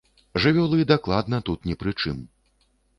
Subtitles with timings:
[0.45, 2.29] Жывёлы дакладна тут не пры чым.